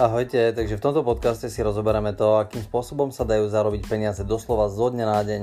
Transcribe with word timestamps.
Ahojte, 0.00 0.56
takže 0.56 0.80
v 0.80 0.84
tomto 0.88 1.04
podcaste 1.04 1.52
si 1.52 1.60
rozoberieme 1.60 2.16
to, 2.16 2.40
akým 2.40 2.64
spôsobom 2.64 3.12
sa 3.12 3.28
dajú 3.28 3.52
zarobiť 3.52 3.84
peniaze 3.84 4.24
doslova 4.24 4.72
zo 4.72 4.88
dňa 4.88 5.04
na 5.04 5.20
deň. 5.20 5.42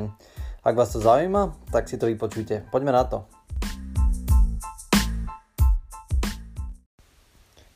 Ak 0.66 0.74
vás 0.74 0.90
to 0.90 0.98
zaujíma, 0.98 1.54
tak 1.70 1.86
si 1.86 1.94
to 2.02 2.10
vypočujte. 2.10 2.66
Poďme 2.74 2.90
na 2.90 3.06
to. 3.06 3.30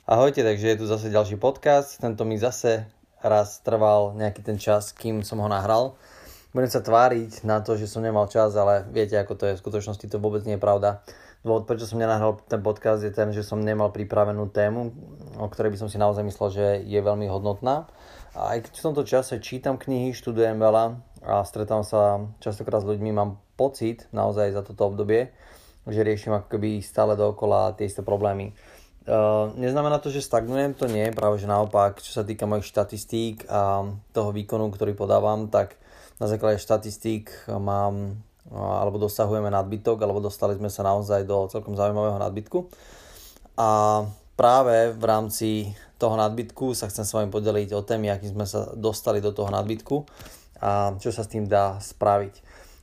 Ahojte, 0.09 0.41
takže 0.41 0.73
je 0.73 0.79
tu 0.81 0.89
zase 0.89 1.13
ďalší 1.13 1.37
podcast. 1.37 2.01
Tento 2.01 2.25
mi 2.25 2.41
zase 2.41 2.89
raz 3.21 3.61
trval 3.61 4.17
nejaký 4.17 4.41
ten 4.41 4.57
čas, 4.57 4.89
kým 4.89 5.21
som 5.21 5.37
ho 5.37 5.45
nahral. 5.45 5.93
Budem 6.49 6.73
sa 6.73 6.81
tváriť 6.81 7.45
na 7.45 7.61
to, 7.61 7.77
že 7.77 7.85
som 7.85 8.01
nemal 8.01 8.25
čas, 8.25 8.57
ale 8.57 8.89
viete, 8.89 9.21
ako 9.21 9.37
to 9.37 9.53
je. 9.53 9.61
V 9.61 9.61
skutočnosti 9.61 10.09
to 10.09 10.17
vôbec 10.17 10.41
nie 10.49 10.57
je 10.57 10.65
pravda. 10.65 11.05
Dôvod, 11.41 11.65
prečo 11.65 11.89
som 11.89 11.97
nenahral 11.97 12.37
ten 12.45 12.61
podcast, 12.61 13.01
je 13.01 13.09
ten, 13.09 13.33
že 13.33 13.41
som 13.41 13.57
nemal 13.57 13.89
pripravenú 13.89 14.53
tému, 14.53 14.93
o 15.41 15.47
ktorej 15.49 15.73
by 15.73 15.77
som 15.81 15.89
si 15.89 15.97
naozaj 15.97 16.21
myslel, 16.21 16.49
že 16.53 16.65
je 16.85 16.99
veľmi 17.01 17.25
hodnotná. 17.25 17.89
A 18.37 18.53
aj 18.53 18.69
keď 18.69 18.73
v 18.77 18.85
tomto 18.85 19.03
čase 19.09 19.41
čítam 19.41 19.81
knihy, 19.81 20.13
študujem 20.13 20.61
veľa 20.61 21.01
a 21.25 21.41
stretávam 21.41 21.81
sa 21.81 22.29
častokrát 22.45 22.85
s 22.85 22.89
ľuďmi, 22.93 23.09
mám 23.09 23.41
pocit 23.57 24.05
naozaj 24.13 24.53
za 24.53 24.61
toto 24.61 24.93
obdobie, 24.93 25.33
že 25.89 26.05
riešim 26.05 26.29
ako 26.29 26.45
keby 26.45 26.77
stále 26.85 27.17
dookola 27.17 27.73
tie 27.73 27.89
isté 27.89 28.05
problémy. 28.05 28.53
Uh, 29.09 29.49
neznamená 29.57 29.97
to, 29.97 30.13
že 30.13 30.21
stagnujem, 30.21 30.77
to 30.77 30.85
nie, 30.85 31.09
práve 31.09 31.41
že 31.41 31.49
naopak, 31.49 32.05
čo 32.05 32.13
sa 32.13 32.21
týka 32.21 32.45
mojich 32.45 32.69
štatistík 32.69 33.49
a 33.49 33.89
toho 34.13 34.29
výkonu, 34.29 34.69
ktorý 34.69 34.93
podávam, 34.93 35.49
tak 35.49 35.73
na 36.21 36.29
základe 36.29 36.61
štatistík 36.61 37.33
mám 37.49 38.21
alebo 38.49 38.97
dosahujeme 38.97 39.53
nadbytok, 39.53 40.01
alebo 40.01 40.23
dostali 40.23 40.57
sme 40.57 40.71
sa 40.71 40.81
naozaj 40.81 41.27
do 41.27 41.45
celkom 41.51 41.77
zaujímavého 41.77 42.17
nadbytku. 42.17 42.65
A 43.59 44.01
práve 44.33 44.95
v 44.97 45.03
rámci 45.05 45.49
toho 46.01 46.17
nadbytku 46.17 46.73
sa 46.73 46.89
chcem 46.89 47.05
s 47.05 47.13
vami 47.13 47.29
podeliť 47.29 47.77
o 47.77 47.85
témy, 47.85 48.09
akým 48.09 48.33
sme 48.33 48.45
sa 48.49 48.73
dostali 48.73 49.21
do 49.21 49.29
toho 49.29 49.53
nadbytku 49.53 50.01
a 50.61 50.97
čo 50.97 51.13
sa 51.13 51.21
s 51.21 51.29
tým 51.29 51.45
dá 51.45 51.77
spraviť. 51.77 52.41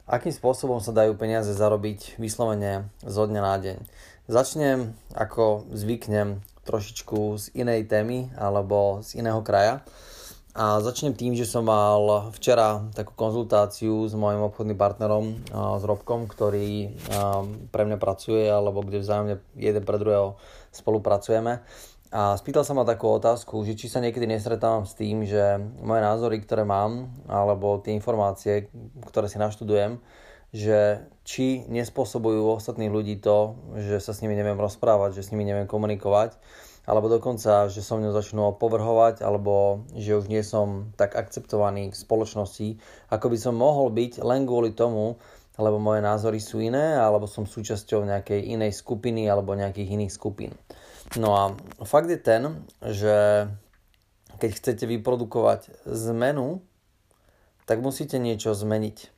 Akým 0.08 0.32
spôsobom 0.32 0.80
sa 0.80 0.94
dajú 0.94 1.18
peniaze 1.18 1.50
zarobiť 1.52 2.16
vyslovene 2.16 2.88
zo 3.04 3.28
dňa 3.28 3.42
na 3.42 3.56
deň. 3.60 3.76
Začnem, 4.28 4.94
ako 5.12 5.68
zvyknem, 5.72 6.40
trošičku 6.68 7.20
z 7.40 7.44
inej 7.56 7.88
témy 7.88 8.28
alebo 8.36 9.00
z 9.00 9.24
iného 9.24 9.40
kraja. 9.40 9.80
A 10.56 10.80
začnem 10.80 11.12
tým, 11.12 11.36
že 11.36 11.44
som 11.44 11.68
mal 11.68 12.32
včera 12.34 12.82
takú 12.96 13.12
konzultáciu 13.14 14.08
s 14.08 14.16
mojim 14.16 14.42
obchodným 14.48 14.80
partnerom, 14.80 15.44
s 15.52 15.82
Robkom, 15.84 16.26
ktorý 16.26 16.96
pre 17.68 17.82
mňa 17.84 17.98
pracuje, 18.00 18.48
alebo 18.48 18.80
kde 18.82 19.04
vzájomne 19.04 19.36
jeden 19.54 19.84
pre 19.84 20.00
druhého 20.00 20.40
spolupracujeme. 20.72 21.60
A 22.08 22.40
spýtal 22.40 22.64
sa 22.64 22.72
ma 22.72 22.88
takú 22.88 23.12
otázku, 23.12 23.60
že 23.68 23.76
či 23.76 23.92
sa 23.92 24.00
niekedy 24.00 24.24
nestretávam 24.24 24.88
s 24.88 24.96
tým, 24.96 25.28
že 25.28 25.60
moje 25.84 26.00
názory, 26.00 26.40
ktoré 26.40 26.64
mám, 26.64 27.12
alebo 27.28 27.84
tie 27.84 27.92
informácie, 27.92 28.72
ktoré 29.04 29.28
si 29.28 29.36
naštudujem, 29.36 30.00
že 30.48 31.04
či 31.28 31.68
nespôsobujú 31.68 32.56
ostatných 32.56 32.88
ľudí 32.88 33.20
to, 33.20 33.60
že 33.76 34.00
sa 34.00 34.16
s 34.16 34.24
nimi 34.24 34.32
neviem 34.32 34.56
rozprávať, 34.56 35.20
že 35.20 35.28
s 35.28 35.30
nimi 35.36 35.44
neviem 35.44 35.68
komunikovať, 35.68 36.40
alebo 36.88 37.12
dokonca, 37.12 37.68
že 37.68 37.84
som 37.84 38.00
mňou 38.00 38.16
začnú 38.16 38.48
povrhovať, 38.56 39.20
alebo 39.20 39.84
že 39.92 40.16
už 40.16 40.32
nie 40.32 40.40
som 40.40 40.88
tak 40.96 41.20
akceptovaný 41.20 41.92
v 41.92 42.00
spoločnosti, 42.00 42.80
ako 43.12 43.26
by 43.28 43.36
som 43.36 43.60
mohol 43.60 43.92
byť 43.92 44.24
len 44.24 44.48
kvôli 44.48 44.72
tomu, 44.72 45.20
lebo 45.60 45.76
moje 45.76 46.00
názory 46.00 46.40
sú 46.40 46.64
iné, 46.64 46.96
alebo 46.96 47.28
som 47.28 47.44
súčasťou 47.44 48.08
nejakej 48.08 48.56
inej 48.56 48.72
skupiny 48.72 49.28
alebo 49.28 49.52
nejakých 49.52 50.00
iných 50.00 50.12
skupín. 50.16 50.56
No 51.20 51.36
a 51.36 51.52
fakt 51.84 52.08
je 52.08 52.16
ten, 52.16 52.64
že 52.80 53.44
keď 54.40 54.50
chcete 54.56 54.84
vyprodukovať 54.88 55.84
zmenu, 55.84 56.64
tak 57.68 57.84
musíte 57.84 58.16
niečo 58.16 58.56
zmeniť. 58.56 59.12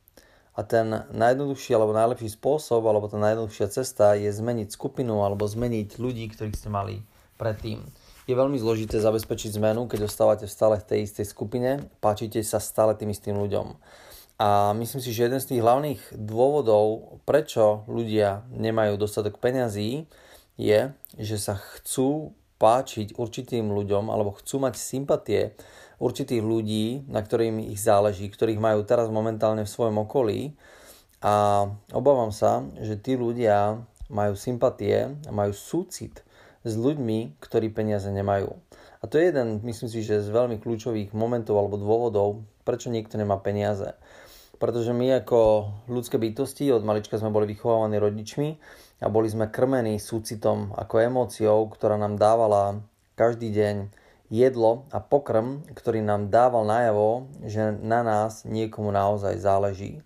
A 0.59 0.67
ten 0.67 1.07
najjednoduchší 1.15 1.71
alebo 1.71 1.95
najlepší 1.95 2.35
spôsob, 2.35 2.83
alebo 2.83 3.07
tá 3.07 3.15
najjednoduchšia 3.15 3.67
cesta 3.71 4.19
je 4.19 4.27
zmeniť 4.27 4.75
skupinu 4.75 5.23
alebo 5.23 5.47
zmeniť 5.47 5.95
ľudí, 5.95 6.27
ktorých 6.35 6.59
ste 6.59 6.67
mali 6.67 6.99
predtým. 7.41 7.81
Je 8.29 8.37
veľmi 8.37 8.61
zložité 8.61 9.01
zabezpečiť 9.01 9.57
zmenu, 9.57 9.89
keď 9.89 10.05
ostávate 10.05 10.45
stále 10.45 10.77
v 10.77 10.85
tej 10.85 10.99
istej 11.09 11.25
skupine, 11.25 11.89
páčite 11.97 12.37
sa 12.45 12.61
stále 12.61 12.93
tým 12.93 13.09
istým 13.09 13.33
ľuďom. 13.33 13.73
A 14.37 14.77
myslím 14.77 15.01
si, 15.01 15.09
že 15.09 15.25
jeden 15.25 15.41
z 15.41 15.49
tých 15.53 15.61
hlavných 15.65 16.01
dôvodov, 16.13 17.17
prečo 17.25 17.85
ľudia 17.89 18.45
nemajú 18.53 19.01
dostatok 19.01 19.41
peňazí, 19.41 20.05
je, 20.61 20.93
že 21.17 21.37
sa 21.41 21.57
chcú 21.57 22.37
páčiť 22.61 23.17
určitým 23.17 23.73
ľuďom 23.73 24.13
alebo 24.13 24.37
chcú 24.37 24.61
mať 24.61 24.77
sympatie 24.77 25.57
určitých 25.97 26.41
ľudí, 26.45 27.05
na 27.09 27.25
ktorým 27.25 27.57
ich 27.61 27.81
záleží, 27.81 28.29
ktorých 28.29 28.61
majú 28.61 28.85
teraz 28.85 29.09
momentálne 29.09 29.65
v 29.65 29.73
svojom 29.73 30.05
okolí. 30.05 30.53
A 31.21 31.65
obávam 31.93 32.33
sa, 32.33 32.65
že 32.81 32.97
tí 32.97 33.13
ľudia 33.17 33.81
majú 34.09 34.33
sympatie 34.33 35.13
a 35.25 35.31
majú 35.33 35.53
súcit 35.53 36.25
s 36.61 36.73
ľuďmi, 36.77 37.41
ktorí 37.41 37.73
peniaze 37.73 38.09
nemajú. 38.09 38.53
A 39.01 39.09
to 39.09 39.17
je 39.17 39.33
jeden, 39.33 39.61
myslím 39.65 39.89
si, 39.89 40.05
že 40.05 40.21
z 40.21 40.29
veľmi 40.29 40.61
kľúčových 40.61 41.17
momentov 41.17 41.57
alebo 41.57 41.81
dôvodov, 41.81 42.45
prečo 42.61 42.93
niekto 42.93 43.17
nemá 43.17 43.41
peniaze. 43.41 43.97
Pretože 44.61 44.93
my 44.93 45.25
ako 45.25 45.39
ľudské 45.89 46.21
bytosti 46.21 46.69
od 46.69 46.85
malička 46.85 47.17
sme 47.17 47.33
boli 47.33 47.49
vychovávaní 47.49 47.97
rodičmi 47.97 48.61
a 49.01 49.09
boli 49.09 49.25
sme 49.25 49.49
krmení 49.49 49.97
súcitom 49.97 50.77
ako 50.77 51.01
emóciou, 51.01 51.65
ktorá 51.65 51.97
nám 51.97 52.21
dávala 52.21 52.85
každý 53.17 53.49
deň 53.49 53.75
jedlo 54.29 54.85
a 54.93 55.01
pokrm, 55.01 55.65
ktorý 55.73 56.05
nám 56.05 56.29
dával 56.29 56.63
najavo, 56.69 57.27
že 57.43 57.73
na 57.81 58.05
nás 58.05 58.45
niekomu 58.45 58.93
naozaj 58.93 59.41
záleží. 59.41 60.05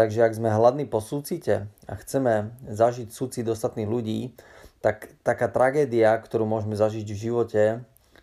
Takže 0.00 0.24
ak 0.24 0.32
sme 0.32 0.48
hladní 0.48 0.88
po 0.88 1.04
súcite 1.04 1.68
a 1.84 1.92
chceme 2.00 2.56
zažiť 2.64 3.12
súcit 3.12 3.44
ostatných 3.44 3.84
ľudí, 3.84 4.32
tak 4.80 5.12
taká 5.20 5.48
tragédia, 5.52 6.16
ktorú 6.16 6.48
môžeme 6.48 6.76
zažiť 6.76 7.04
v 7.04 7.22
živote, 7.28 7.62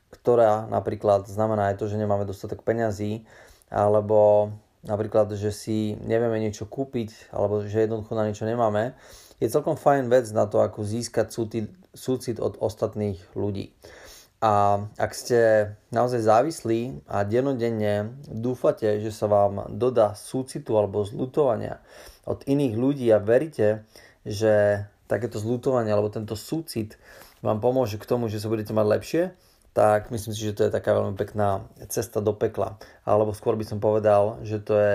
ktorá 0.10 0.66
napríklad 0.70 1.30
znamená 1.30 1.74
aj 1.74 1.82
to, 1.82 1.86
že 1.90 2.02
nemáme 2.02 2.26
dostatok 2.26 2.66
peňazí, 2.66 3.26
alebo 3.70 4.52
napríklad, 4.88 5.34
že 5.38 5.54
si 5.54 6.00
nevieme 6.02 6.40
niečo 6.42 6.66
kúpiť, 6.66 7.30
alebo 7.30 7.62
že 7.62 7.86
jednoducho 7.86 8.18
na 8.18 8.26
niečo 8.26 8.48
nemáme, 8.48 8.98
je 9.38 9.54
celkom 9.54 9.78
fajn 9.78 10.10
vec 10.10 10.26
na 10.34 10.50
to, 10.50 10.64
ako 10.64 10.82
získať 10.82 11.30
súcit 11.94 12.38
od 12.42 12.58
ostatných 12.58 13.22
ľudí. 13.38 13.70
A 14.38 14.86
ak 15.02 15.12
ste 15.18 15.74
naozaj 15.90 16.22
závislí 16.22 17.10
a 17.10 17.26
denodenne 17.26 18.18
dúfate, 18.30 19.02
že 19.02 19.10
sa 19.10 19.26
vám 19.26 19.66
dodá 19.74 20.14
súcitu 20.14 20.78
alebo 20.78 21.02
zlutovania 21.02 21.82
od 22.22 22.46
iných 22.46 22.74
ľudí 22.78 23.10
a 23.10 23.18
veríte, 23.18 23.82
že 24.22 24.86
takéto 25.08 25.40
zlutovanie 25.42 25.90
alebo 25.90 26.12
tento 26.12 26.36
súcit 26.36 27.00
vám 27.42 27.64
pomôže 27.64 27.98
k 27.98 28.08
tomu, 28.08 28.28
že 28.28 28.44
sa 28.44 28.52
budete 28.52 28.76
mať 28.76 28.86
lepšie, 28.86 29.24
tak 29.72 30.10
myslím 30.10 30.34
si, 30.34 30.42
že 30.42 30.58
to 30.58 30.66
je 30.68 30.74
taká 30.74 30.94
veľmi 30.94 31.16
pekná 31.16 31.66
cesta 31.90 32.18
do 32.18 32.34
pekla. 32.34 32.82
Alebo 33.06 33.32
skôr 33.32 33.54
by 33.56 33.66
som 33.66 33.78
povedal, 33.78 34.42
že 34.42 34.58
to 34.58 34.74
je 34.74 34.94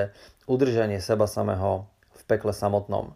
udržanie 0.50 0.98
seba 0.98 1.30
samého 1.30 1.86
v 2.18 2.22
pekle 2.26 2.50
samotnom 2.50 3.14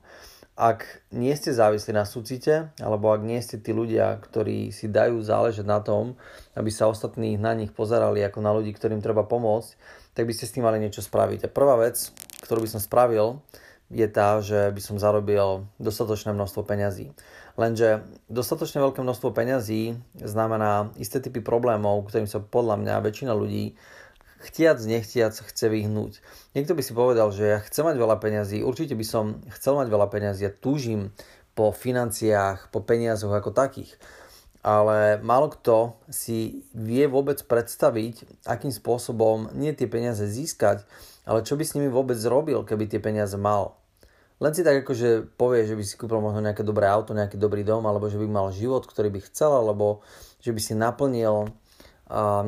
ak 0.57 1.05
nie 1.13 1.37
ste 1.37 1.53
závislí 1.53 1.93
na 1.93 2.09
súcite, 2.09 2.73
alebo 2.81 3.13
ak 3.13 3.21
nie 3.21 3.37
ste 3.45 3.61
tí 3.61 3.77
ľudia, 3.77 4.17
ktorí 4.25 4.73
si 4.73 4.89
dajú 4.89 5.21
záležať 5.21 5.69
na 5.69 5.85
tom, 5.85 6.17
aby 6.57 6.73
sa 6.73 6.89
ostatní 6.89 7.37
na 7.37 7.53
nich 7.53 7.77
pozerali 7.77 8.25
ako 8.25 8.41
na 8.41 8.57
ľudí, 8.57 8.73
ktorým 8.73 9.05
treba 9.05 9.29
pomôcť, 9.29 9.77
tak 10.17 10.25
by 10.25 10.33
ste 10.33 10.49
s 10.49 10.57
tým 10.57 10.65
mali 10.65 10.81
niečo 10.81 11.05
spraviť. 11.05 11.45
A 11.45 11.53
prvá 11.53 11.77
vec, 11.77 12.09
ktorú 12.41 12.65
by 12.65 12.73
som 12.73 12.81
spravil, 12.81 13.45
je 13.91 14.07
tá, 14.11 14.43
že 14.43 14.75
by 14.75 14.81
som 14.83 14.97
zarobil 14.99 15.71
dostatočné 15.79 16.35
množstvo 16.35 16.67
peňazí. 16.67 17.15
Lenže 17.57 18.05
dostatočne 18.29 18.83
veľké 18.83 19.01
množstvo 19.01 19.33
peňazí 19.33 19.97
znamená 20.19 20.93
isté 21.01 21.23
typy 21.23 21.41
problémov, 21.41 22.11
ktorým 22.11 22.29
sa 22.29 22.43
podľa 22.43 22.83
mňa 22.83 23.05
väčšina 23.07 23.33
ľudí 23.33 23.79
chtiac, 24.45 24.77
nechtiac 24.85 25.33
chce 25.33 25.67
vyhnúť. 25.71 26.21
Niekto 26.53 26.77
by 26.77 26.83
si 26.85 26.93
povedal, 26.93 27.33
že 27.33 27.45
ja 27.57 27.59
chcem 27.65 27.89
mať 27.89 27.97
veľa 27.97 28.17
peňazí, 28.21 28.61
určite 28.61 28.93
by 28.93 29.07
som 29.07 29.41
chcel 29.57 29.81
mať 29.81 29.89
veľa 29.89 30.07
peňazí, 30.13 30.45
ja 30.45 30.53
túžim 30.53 31.15
po 31.57 31.73
financiách, 31.73 32.69
po 32.69 32.85
peniazoch 32.85 33.33
ako 33.33 33.57
takých. 33.57 33.97
Ale 34.67 35.23
málo 35.23 35.47
kto 35.55 35.95
si 36.11 36.67
vie 36.75 37.07
vôbec 37.07 37.39
predstaviť, 37.47 38.43
akým 38.51 38.75
spôsobom 38.75 39.55
nie 39.55 39.71
tie 39.71 39.87
peniaze 39.87 40.27
získať, 40.27 40.83
ale 41.23 41.47
čo 41.47 41.55
by 41.55 41.63
s 41.63 41.79
nimi 41.79 41.87
vôbec 41.87 42.19
zrobil, 42.19 42.67
keby 42.67 42.91
tie 42.91 42.99
peniaze 42.99 43.39
mal. 43.39 43.79
Len 44.43 44.51
si 44.51 44.67
tak 44.67 44.83
akože 44.83 45.39
povie, 45.39 45.71
že 45.71 45.79
by 45.79 45.85
si 45.87 45.95
kúpil 45.95 46.19
možno 46.19 46.43
nejaké 46.43 46.67
dobré 46.67 46.91
auto, 46.91 47.15
nejaký 47.15 47.39
dobrý 47.39 47.63
dom, 47.63 47.87
alebo 47.87 48.11
že 48.11 48.19
by 48.19 48.27
mal 48.27 48.51
život, 48.51 48.83
ktorý 48.85 49.09
by 49.15 49.23
chcel, 49.31 49.55
alebo 49.55 50.03
že 50.43 50.51
by 50.51 50.61
si 50.61 50.75
naplnil 50.75 51.55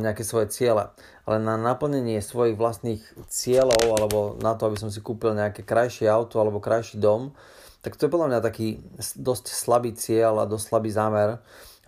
nejaké 0.03 0.26
svoje 0.26 0.50
ciele. 0.50 0.91
Ale 1.23 1.38
na 1.38 1.55
naplnenie 1.55 2.19
svojich 2.19 2.55
vlastných 2.59 3.03
cieľov 3.31 3.82
alebo 3.94 4.19
na 4.38 4.55
to, 4.55 4.70
aby 4.70 4.79
som 4.79 4.91
si 4.91 5.03
kúpil 5.03 5.35
nejaké 5.35 5.67
krajšie 5.67 6.06
auto 6.06 6.38
alebo 6.38 6.62
krajší 6.62 6.99
dom, 6.99 7.35
tak 7.82 7.94
to 7.94 8.06
je 8.06 8.12
podľa 8.12 8.37
mňa 8.37 8.41
taký 8.43 8.82
dosť 9.19 9.55
slabý 9.55 9.94
cieľ 9.94 10.43
a 10.43 10.50
dosť 10.50 10.75
slabý 10.75 10.91
zámer. 10.91 11.38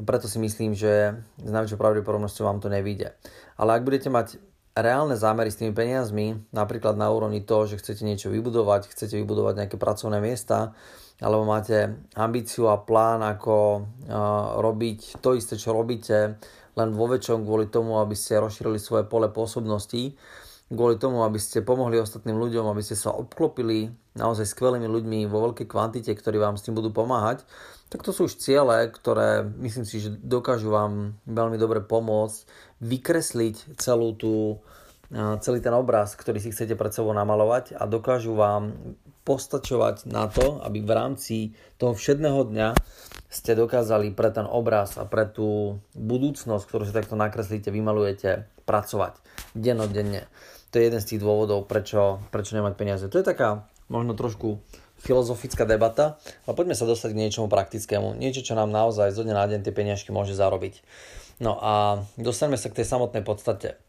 Preto 0.01 0.27
si 0.27 0.41
myslím, 0.41 0.73
že 0.73 1.21
s 1.37 1.51
najväčšou 1.51 1.77
pravdepodobnosťou 1.77 2.45
vám 2.49 2.61
to 2.65 2.73
nevíde. 2.73 3.13
Ale 3.61 3.77
ak 3.77 3.85
budete 3.85 4.09
mať 4.09 4.41
reálne 4.73 5.19
zámery 5.19 5.51
s 5.51 5.59
tými 5.59 5.75
peniazmi, 5.75 6.41
napríklad 6.55 6.97
na 6.97 7.11
úrovni 7.11 7.43
toho, 7.43 7.67
že 7.67 7.79
chcete 7.79 8.07
niečo 8.07 8.33
vybudovať, 8.33 8.89
chcete 8.91 9.19
vybudovať 9.19 9.55
nejaké 9.65 9.77
pracovné 9.77 10.23
miesta, 10.23 10.73
alebo 11.21 11.45
máte 11.45 12.01
ambíciu 12.17 12.73
a 12.73 12.81
plán, 12.81 13.21
ako 13.21 13.57
uh, 13.77 14.57
robiť 14.63 15.21
to 15.21 15.37
isté, 15.37 15.61
čo 15.61 15.77
robíte, 15.77 16.41
len 16.79 16.89
vo 16.97 17.11
väčšom 17.11 17.45
kvôli 17.45 17.69
tomu, 17.69 18.01
aby 18.01 18.17
ste 18.17 18.41
rozšírili 18.41 18.81
svoje 18.81 19.05
pole 19.05 19.29
pôsobností, 19.29 20.17
kvôli 20.71 20.97
tomu, 21.03 21.27
aby 21.27 21.37
ste 21.43 21.67
pomohli 21.67 21.99
ostatným 21.99 22.39
ľuďom, 22.39 22.71
aby 22.71 22.79
ste 22.81 22.95
sa 22.95 23.11
obklopili 23.11 23.91
naozaj 24.15 24.47
skvelými 24.47 24.87
ľuďmi 24.87 25.19
vo 25.27 25.51
veľkej 25.51 25.67
kvantite, 25.67 26.15
ktorí 26.15 26.39
vám 26.39 26.55
s 26.55 26.65
tým 26.71 26.79
budú 26.79 26.95
pomáhať, 26.95 27.43
tak 27.91 28.07
to 28.07 28.15
sú 28.15 28.31
už 28.31 28.39
ciele, 28.39 28.87
ktoré 28.87 29.43
myslím 29.43 29.83
si, 29.83 29.99
že 29.99 30.15
dokážu 30.15 30.71
vám 30.71 31.19
veľmi 31.27 31.59
dobre 31.59 31.83
pomôcť 31.83 32.47
vykresliť 32.87 33.83
celú 33.83 34.15
tú, 34.15 34.63
celý 35.43 35.59
ten 35.59 35.75
obraz, 35.75 36.15
ktorý 36.15 36.39
si 36.39 36.55
chcete 36.55 36.79
pred 36.79 36.95
sebou 36.95 37.11
namalovať 37.11 37.75
a 37.75 37.91
dokážu 37.91 38.39
vám 38.39 38.95
postačovať 39.27 40.07
na 40.07 40.31
to, 40.31 40.63
aby 40.63 40.87
v 40.87 40.93
rámci 40.95 41.37
toho 41.83 41.99
všedného 41.99 42.47
dňa 42.47 42.69
ste 43.27 43.59
dokázali 43.59 44.15
pre 44.15 44.31
ten 44.31 44.47
obraz 44.47 44.95
a 44.99 45.07
pre 45.07 45.27
tú 45.27 45.79
budúcnosť, 45.99 46.65
ktorú 46.67 46.83
si 46.87 46.95
takto 46.95 47.19
nakreslíte, 47.19 47.75
vymalujete, 47.75 48.47
pracovať 48.71 49.19
dennodenne. 49.55 50.31
To 50.71 50.79
je 50.79 50.87
jeden 50.87 51.03
z 51.03 51.09
tých 51.15 51.21
dôvodov, 51.23 51.67
prečo, 51.67 52.23
prečo 52.31 52.55
nemať 52.55 52.75
peniaze. 52.79 53.05
To 53.11 53.19
je 53.19 53.27
taká 53.27 53.67
možno 53.91 54.15
trošku 54.15 54.63
filozofická 55.01 55.65
debata, 55.67 56.21
ale 56.47 56.55
poďme 56.55 56.77
sa 56.79 56.87
dostať 56.87 57.17
k 57.17 57.21
niečomu 57.27 57.49
praktickému. 57.51 58.15
Niečo, 58.21 58.45
čo 58.45 58.55
nám 58.55 58.71
naozaj 58.71 59.17
zo 59.17 59.27
dňa 59.27 59.35
na 59.35 59.47
deň 59.51 59.61
tie 59.67 59.75
peniažky 59.75 60.13
môže 60.13 60.37
zarobiť. 60.37 60.85
No 61.41 61.57
a 61.57 62.05
dostaneme 62.21 62.61
sa 62.61 62.69
k 62.69 62.85
tej 62.85 62.87
samotnej 62.87 63.25
podstate. 63.25 63.81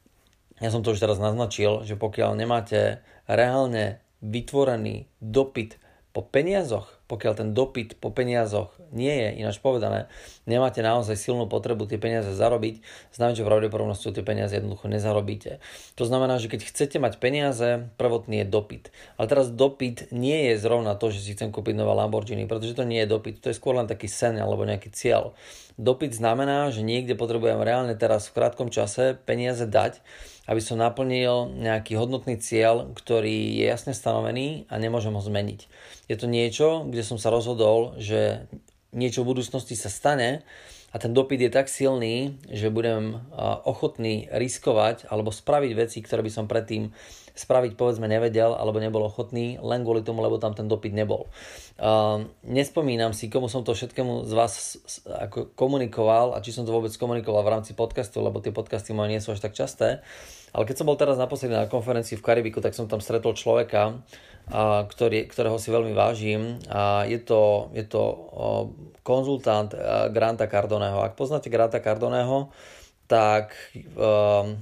Ja 0.64 0.72
som 0.72 0.82
to 0.82 0.96
už 0.96 1.04
teraz 1.04 1.20
naznačil, 1.20 1.84
že 1.84 2.00
pokiaľ 2.00 2.38
nemáte 2.40 3.04
reálne 3.28 4.00
vytvorený 4.24 5.10
dopyt 5.20 5.82
po 6.12 6.28
peniazoch, 6.28 6.92
pokiaľ 7.08 7.34
ten 7.40 7.50
dopyt 7.56 7.96
po 8.00 8.12
peniazoch 8.12 8.76
nie 8.92 9.12
je, 9.12 9.30
ináč 9.40 9.64
povedané, 9.64 10.12
nemáte 10.44 10.84
naozaj 10.84 11.16
silnú 11.16 11.48
potrebu 11.48 11.88
tie 11.88 11.96
peniaze 11.96 12.36
zarobiť, 12.36 12.84
znamená, 13.16 13.36
že 13.36 13.48
pravdepodobnosťou 13.48 14.12
tie 14.12 14.24
peniaze 14.24 14.52
jednoducho 14.60 14.92
nezarobíte. 14.92 15.64
To 15.96 16.04
znamená, 16.04 16.36
že 16.44 16.52
keď 16.52 16.68
chcete 16.68 16.98
mať 17.00 17.20
peniaze, 17.24 17.88
prvotný 17.96 18.44
je 18.44 18.48
dopyt. 18.52 18.92
Ale 19.16 19.32
teraz 19.32 19.48
dopyt 19.52 20.12
nie 20.12 20.52
je 20.52 20.60
zrovna 20.60 21.00
to, 21.00 21.16
že 21.16 21.24
si 21.24 21.32
chcem 21.32 21.56
kúpiť 21.56 21.80
nové 21.80 21.96
Lamborghini, 21.96 22.44
pretože 22.44 22.76
to 22.76 22.84
nie 22.84 23.04
je 23.04 23.12
dopyt, 23.12 23.40
to 23.40 23.48
je 23.52 23.56
skôr 23.56 23.80
len 23.80 23.88
taký 23.88 24.12
sen 24.12 24.36
alebo 24.36 24.68
nejaký 24.68 24.92
cieľ. 24.92 25.32
Dopyt 25.80 26.12
znamená, 26.12 26.68
že 26.76 26.84
niekde 26.84 27.16
potrebujem 27.16 27.64
reálne 27.64 27.96
teraz 27.96 28.28
v 28.28 28.36
krátkom 28.36 28.68
čase 28.68 29.16
peniaze 29.24 29.64
dať, 29.64 30.04
aby 30.50 30.62
som 30.62 30.82
naplnil 30.82 31.54
nejaký 31.58 31.94
hodnotný 31.98 32.42
cieľ, 32.42 32.90
ktorý 32.98 33.62
je 33.62 33.66
jasne 33.70 33.94
stanovený 33.94 34.66
a 34.72 34.82
nemôžem 34.82 35.14
ho 35.14 35.22
zmeniť. 35.22 35.70
Je 36.10 36.16
to 36.18 36.26
niečo, 36.26 36.90
kde 36.90 37.04
som 37.06 37.22
sa 37.22 37.30
rozhodol, 37.30 37.98
že 38.02 38.50
niečo 38.92 39.24
v 39.24 39.38
budúcnosti 39.38 39.78
sa 39.78 39.88
stane 39.88 40.44
a 40.92 40.96
ten 41.00 41.16
dopyt 41.16 41.48
je 41.48 41.52
tak 41.52 41.72
silný, 41.72 42.36
že 42.52 42.68
budem 42.68 43.24
ochotný 43.64 44.28
riskovať 44.28 45.08
alebo 45.08 45.32
spraviť 45.32 45.72
veci, 45.72 46.04
ktoré 46.04 46.20
by 46.20 46.32
som 46.32 46.52
predtým 46.52 46.92
spraviť 47.32 47.80
povedzme 47.80 48.12
nevedel 48.12 48.52
alebo 48.52 48.84
nebol 48.84 49.08
ochotný 49.08 49.56
len 49.64 49.88
kvôli 49.88 50.04
tomu, 50.04 50.20
lebo 50.20 50.36
tam 50.36 50.52
ten 50.52 50.68
dopyt 50.68 50.92
nebol. 50.92 51.32
Uh, 51.80 52.28
nespomínam 52.44 53.16
si, 53.16 53.32
komu 53.32 53.48
som 53.48 53.64
to 53.64 53.72
všetkému 53.72 54.28
z 54.28 54.34
vás 54.36 54.54
komunikoval 55.56 56.36
a 56.36 56.44
či 56.44 56.52
som 56.52 56.68
to 56.68 56.76
vôbec 56.76 56.92
komunikoval 56.92 57.42
v 57.48 57.54
rámci 57.56 57.72
podcastu, 57.72 58.20
lebo 58.20 58.44
tie 58.44 58.52
podcasty 58.52 58.92
moje 58.92 59.16
nie 59.16 59.24
sú 59.24 59.32
až 59.32 59.42
tak 59.42 59.56
časté. 59.56 60.04
Ale 60.52 60.68
keď 60.68 60.84
som 60.84 60.88
bol 60.92 61.00
teraz 61.00 61.16
naposledy 61.16 61.56
na 61.56 61.72
konferencii 61.72 62.20
v 62.20 62.26
Karibiku, 62.28 62.60
tak 62.60 62.76
som 62.76 62.92
tam 62.92 63.00
stretol 63.00 63.32
človeka, 63.40 64.04
ktorý, 64.52 65.32
ktorého 65.32 65.56
si 65.56 65.72
veľmi 65.72 65.96
vážim. 65.96 66.60
A 66.68 67.08
je 67.08 67.24
to, 67.24 67.72
je 67.72 67.88
to 67.88 68.04
konzultant 69.02 69.72
Granta 70.12 70.46
Cardoneho. 70.52 71.00
Ak 71.02 71.16
poznáte 71.16 71.48
Granta 71.48 71.80
Cardoneho, 71.80 72.52
tak 73.12 73.56
um, 73.76 74.56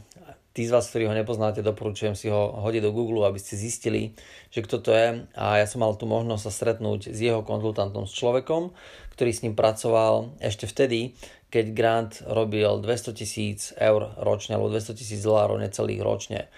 tí 0.58 0.66
z 0.66 0.74
vás, 0.74 0.90
ktorí 0.90 1.06
ho 1.06 1.14
nepoznáte, 1.14 1.62
doporučujem 1.62 2.18
si 2.18 2.28
ho 2.34 2.52
hodiť 2.66 2.82
do 2.82 2.92
Google, 2.92 3.30
aby 3.30 3.38
ste 3.38 3.54
zistili, 3.54 4.18
že 4.50 4.66
kto 4.66 4.82
to 4.82 4.92
je. 4.92 5.08
A 5.38 5.62
ja 5.62 5.70
som 5.70 5.86
mal 5.86 5.94
tu 5.94 6.10
možnosť 6.10 6.44
sa 6.44 6.52
stretnúť 6.52 7.14
s 7.14 7.20
jeho 7.22 7.46
konzultantom, 7.46 8.10
s 8.10 8.18
človekom, 8.18 8.74
ktorý 9.14 9.32
s 9.32 9.44
ním 9.46 9.54
pracoval 9.54 10.34
ešte 10.42 10.66
vtedy, 10.66 11.14
keď 11.54 11.66
Grant 11.74 12.14
robil 12.26 12.82
200 12.82 13.14
tisíc 13.14 13.74
eur 13.78 14.18
ročne 14.18 14.58
alebo 14.58 14.74
200 14.74 14.98
tisíc 14.98 15.22
dolárov 15.22 15.62
necelých 15.62 16.02
ročne. 16.02 16.50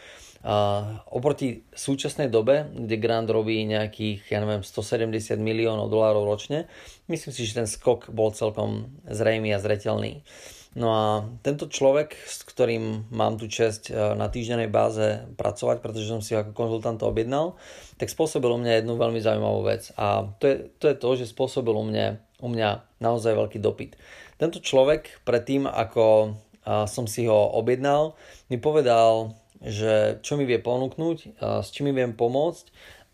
Oproti 0.41 1.69
súčasnej 1.69 2.25
dobe, 2.25 2.65
kde 2.73 2.97
Grant 2.97 3.29
robí 3.29 3.61
nejakých, 3.61 4.25
ja 4.33 4.41
neviem, 4.41 4.65
170 4.65 5.37
miliónov 5.37 5.93
dolárov 5.93 6.25
ročne, 6.25 6.65
myslím 7.05 7.29
si, 7.29 7.45
že 7.45 7.61
ten 7.61 7.69
skok 7.69 8.09
bol 8.09 8.33
celkom 8.33 8.89
zrejmý 9.05 9.53
a 9.53 9.61
zretelný. 9.61 10.25
No 10.71 10.87
a 10.95 11.05
tento 11.43 11.67
človek, 11.67 12.15
s 12.15 12.47
ktorým 12.47 13.11
mám 13.11 13.35
tu 13.35 13.51
čest 13.51 13.91
e, 13.91 13.93
na 13.93 14.31
týždennej 14.31 14.71
báze 14.71 15.27
pracovať, 15.35 15.83
pretože 15.83 16.07
som 16.07 16.23
si 16.23 16.31
ho 16.31 16.47
ako 16.47 16.55
konzultant 16.55 16.95
objednal, 17.03 17.59
tak 17.99 18.07
spôsobil 18.07 18.47
u 18.47 18.55
mňa 18.55 18.79
jednu 18.79 18.95
veľmi 18.95 19.19
zaujímavú 19.19 19.67
vec. 19.67 19.91
A 19.99 20.31
to 20.39 20.47
je 20.47 20.55
to, 20.79 20.85
je 20.87 20.95
to 20.95 21.07
že 21.19 21.35
spôsobil 21.35 21.75
u 21.75 21.83
mňa, 21.83 22.39
u 22.39 22.47
mňa 22.47 22.87
naozaj 23.03 23.35
veľký 23.35 23.59
dopyt. 23.59 23.99
Tento 24.39 24.63
človek 24.63 25.21
predtým, 25.27 25.67
ako 25.67 26.39
som 26.65 27.05
si 27.09 27.25
ho 27.25 27.51
objednal, 27.57 28.13
mi 28.47 28.61
povedal, 28.61 29.33
že 29.61 30.17
čo 30.25 30.35
mi 30.35 30.49
vie 30.49 30.57
ponúknuť, 30.57 31.37
s 31.37 31.69
čím 31.69 31.89
mi 31.89 31.93
viem 31.93 32.17
pomôcť 32.17 32.65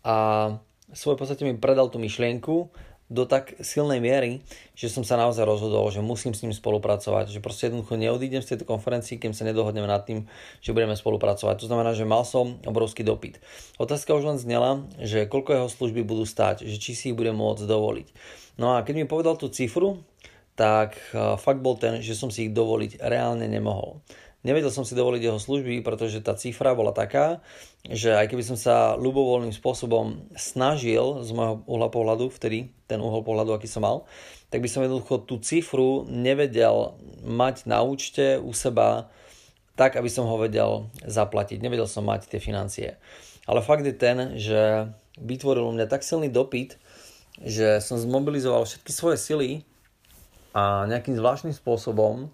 a 0.04 0.16
svoj 0.96 1.20
podstate 1.20 1.44
mi 1.44 1.52
predal 1.60 1.92
tú 1.92 2.00
myšlienku 2.00 2.72
do 3.08 3.24
tak 3.24 3.56
silnej 3.64 4.04
miery, 4.04 4.44
že 4.76 4.92
som 4.92 5.00
sa 5.00 5.16
naozaj 5.16 5.40
rozhodol, 5.48 5.88
že 5.88 6.04
musím 6.04 6.36
s 6.36 6.44
ním 6.44 6.52
spolupracovať, 6.52 7.32
že 7.32 7.40
proste 7.40 7.72
jednoducho 7.72 7.96
neodídem 7.96 8.44
z 8.44 8.52
tejto 8.52 8.68
konferencii, 8.68 9.16
kým 9.16 9.32
sa 9.32 9.48
nedohodneme 9.48 9.88
nad 9.88 10.04
tým, 10.04 10.28
že 10.60 10.76
budeme 10.76 10.92
spolupracovať. 10.92 11.64
To 11.64 11.68
znamená, 11.72 11.96
že 11.96 12.04
mal 12.04 12.28
som 12.28 12.60
obrovský 12.68 13.08
dopyt. 13.08 13.40
Otázka 13.80 14.12
už 14.12 14.28
len 14.28 14.36
znela, 14.36 14.84
že 15.00 15.24
koľko 15.24 15.56
jeho 15.56 15.68
služby 15.72 16.04
budú 16.04 16.28
stáť, 16.28 16.68
že 16.68 16.76
či 16.76 16.92
si 16.92 17.12
ich 17.12 17.16
budem 17.16 17.32
môcť 17.32 17.64
dovoliť. 17.64 18.08
No 18.60 18.76
a 18.76 18.84
keď 18.84 19.00
mi 19.00 19.08
povedal 19.08 19.40
tú 19.40 19.48
cifru, 19.48 20.04
tak 20.52 21.00
fakt 21.40 21.64
bol 21.64 21.80
ten, 21.80 22.04
že 22.04 22.12
som 22.12 22.28
si 22.28 22.48
ich 22.48 22.52
dovoliť 22.52 23.00
reálne 23.00 23.48
nemohol. 23.48 24.04
Nevedel 24.48 24.72
som 24.72 24.88
si 24.88 24.96
dovoliť 24.96 25.28
jeho 25.28 25.36
služby, 25.36 25.84
pretože 25.84 26.24
tá 26.24 26.32
cifra 26.32 26.72
bola 26.72 26.96
taká, 26.96 27.44
že 27.84 28.16
aj 28.16 28.32
keby 28.32 28.40
som 28.40 28.56
sa 28.56 28.96
ľubovoľným 28.96 29.52
spôsobom 29.52 30.24
snažil 30.32 31.20
z 31.20 31.36
môjho 31.36 31.60
uhla 31.68 31.92
pohľadu, 31.92 32.32
vtedy 32.32 32.72
ten 32.88 32.96
uhol 32.96 33.20
pohľadu, 33.20 33.52
aký 33.52 33.68
som 33.68 33.84
mal, 33.84 34.08
tak 34.48 34.64
by 34.64 34.68
som 34.72 34.80
jednoducho 34.80 35.28
tú 35.28 35.36
cifru 35.44 36.08
nevedel 36.08 36.96
mať 37.20 37.68
na 37.68 37.84
účte 37.84 38.40
u 38.40 38.56
seba 38.56 39.12
tak, 39.76 40.00
aby 40.00 40.08
som 40.08 40.24
ho 40.24 40.40
vedel 40.40 40.88
zaplatiť. 41.04 41.60
Nevedel 41.60 41.84
som 41.84 42.08
mať 42.08 42.32
tie 42.32 42.40
financie. 42.40 42.96
Ale 43.44 43.60
fakt 43.60 43.84
je 43.84 43.92
ten, 43.92 44.40
že 44.40 44.88
vytvoril 45.20 45.68
u 45.68 45.76
mňa 45.76 45.92
tak 45.92 46.00
silný 46.00 46.32
dopyt, 46.32 46.80
že 47.38 47.84
som 47.84 48.00
zmobilizoval 48.00 48.64
všetky 48.64 48.90
svoje 48.90 49.20
sily 49.20 49.50
a 50.56 50.88
nejakým 50.88 51.14
zvláštnym 51.14 51.52
spôsobom 51.52 52.32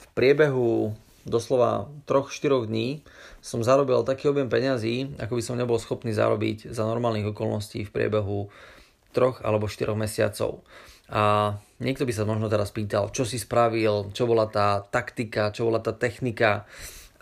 v 0.00 0.06
priebehu 0.16 0.96
doslova 1.24 1.90
3-4 2.06 2.68
dní 2.68 3.02
som 3.42 3.62
zarobil 3.62 4.02
taký 4.02 4.30
objem 4.30 4.50
peňazí, 4.50 5.18
ako 5.18 5.38
by 5.38 5.42
som 5.42 5.58
nebol 5.58 5.78
schopný 5.78 6.10
zarobiť 6.14 6.70
za 6.70 6.82
normálnych 6.86 7.30
okolností 7.30 7.86
v 7.86 7.94
priebehu 7.94 8.50
3 9.14 9.44
alebo 9.44 9.70
4 9.70 9.92
mesiacov. 9.94 10.64
A 11.12 11.54
niekto 11.76 12.08
by 12.08 12.12
sa 12.16 12.24
možno 12.24 12.48
teraz 12.48 12.72
pýtal, 12.72 13.12
čo 13.12 13.28
si 13.28 13.36
spravil, 13.36 14.14
čo 14.16 14.24
bola 14.24 14.48
tá 14.48 14.80
taktika, 14.80 15.52
čo 15.52 15.68
bola 15.68 15.82
tá 15.82 15.92
technika, 15.92 16.64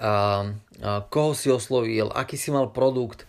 a, 0.01 0.47
a 0.81 1.05
koho 1.11 1.37
si 1.37 1.53
oslovil, 1.53 2.09
aký 2.15 2.39
si 2.39 2.55
mal 2.55 2.71
produkt, 2.73 3.27